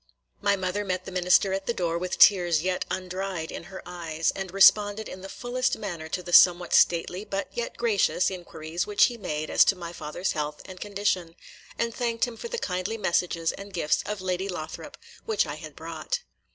[0.41, 4.31] My mother met the minister at the door, with tears yet undried in her eyes,
[4.31, 9.03] and responded in the fullest manner to the somewhat stately, but yet gracious, inquiries which
[9.05, 11.35] he made as to my father's health and condition,
[11.77, 15.75] and thanked him for the kindly messages and gifts of Lady Lothrop, which I had
[15.75, 16.21] brought.